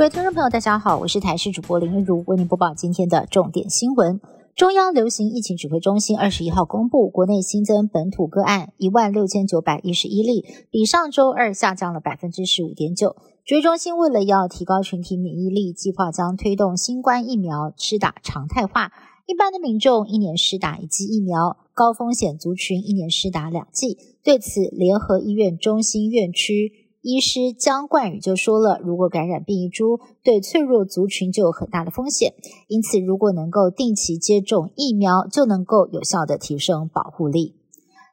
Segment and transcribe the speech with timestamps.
[0.00, 4.18] 各位听众朋友，大家好，我是台视主播林一如，为您播报今天的重点新闻。
[4.56, 13.14] 中央流行疫情指挥中心二十一号公布，国内新增本土个案一万六千九百一十一例，比上周二下降了百分之十五点九。
[13.44, 18.92] 指挥中心为了要提高群体免疫力，计划将推动新冠疫苗施打常态化，
[19.26, 23.98] 一般的民众一年施打一剂疫苗，高风险族群一年施打两剂。
[24.24, 26.88] 对此，联合医院中心院区。
[27.02, 32.34] 医师江冠宇就说了，如果感染变异株，对脆弱族群就有很大的风险。
[32.68, 37.56] 因此，如果能够定期接种疫苗，就能够有效的提升保护力。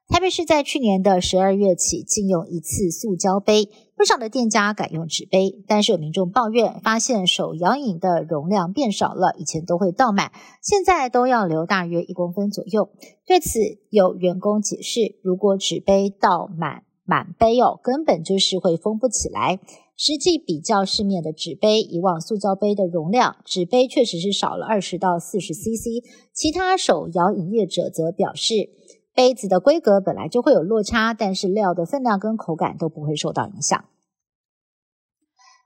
[0.08, 5.62] 台北市在去年的十二月起禁用一次塑胶杯，不少的店家改用纸杯。
[5.68, 12.90] 但是有民众抱怨，发现手摇饮的容量变少了，以前都会倒满，现在都要留大约一公分左右。
[13.26, 16.87] 对此，有员工解释，如果纸杯倒满。
[17.07, 19.59] 满杯哦，根本就是会封不起来。
[19.95, 26.04] 实际比较市面的纸杯，以往塑胶杯的容量，纸杯确实是少了二十到四十 CC。
[26.34, 28.70] 其他手摇饮业者则表示，
[29.15, 33.85] 杯子的规格本来就会有落差，但是料的分量跟口感都不会受到影响。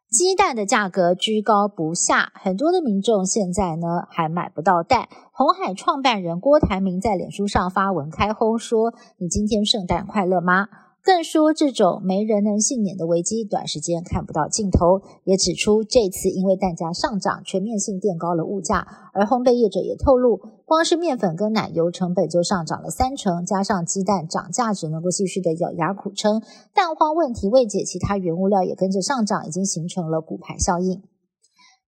[0.10, 5.10] 鸡蛋的价格居高不下，很多的民众现在呢还买不到蛋。
[5.34, 10.68] 红海创办人郭台铭在脸书上发文开轰说：“你今天圣诞快乐吗？”
[11.04, 15.02] 更说这种没人能幸免的危机，短时间看不到尽头。
[15.24, 18.88] 也指出这次因为蛋价上涨，全面性垫高了物价。
[19.14, 26.44] 而烘焙业者也透露，光是面粉跟奶油成本就上涨了三成，加上鸡蛋涨价，只能够继续的咬牙苦撑。
[26.74, 31.02] 蛋荒问题未解，其他原物料也跟着上涨，已经形成了骨牌效应。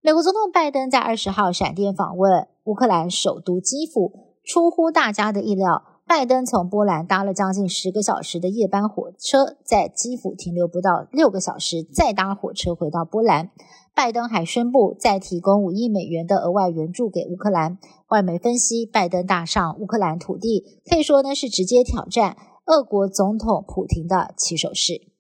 [0.02, 4.12] 美国总统拜登在二十号闪电访问乌克兰首都基辅，
[4.44, 5.84] 出乎大家的意料。
[6.16, 13.50] 拜登从波兰搭了将近十个小时的夜班火车，在基辅停留不到六个小时，再搭火车回到波兰。
[13.96, 17.80] 拜登还宣布再提供五亿美元的额外援助给乌克兰。
[18.10, 22.38] 外媒分析，拜登搭上乌克兰土地，可以说呢是直接挑战
[22.68, 25.13] 俄国总统普京的起手式。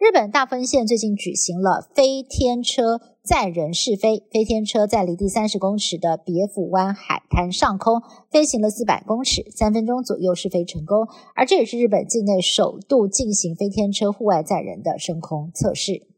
[0.00, 8.00] 日本大分县最近举行了飞天车载人试飞，飞天车在离地三十公尺的别府湾海滩上空
[8.30, 11.06] 飞行了四百公尺，三分钟左右试飞成功，
[11.36, 16.09] 而这也是日本境内首度进行飞天车户外载人的升空测试。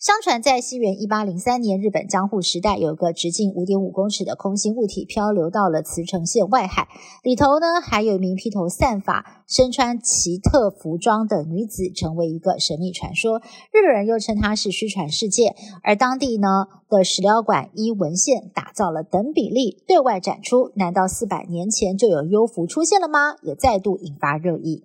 [0.00, 6.88] 相传，在西元一八零三年，日本江户时代，有个直径五点五公尺的空心物体漂流到了茨城县外海，
[7.22, 13.42] 里头呢还有一名披头散发、身穿奇特服装的女子，成为一个神秘传说。
[13.74, 20.72] 日本人又称它是虚传世界，而当地呢的史料馆依文献打造了等比例对外展出。
[20.76, 23.34] 难道四百年前就有幽浮出现了吗？
[23.42, 24.84] 也再度引发热议。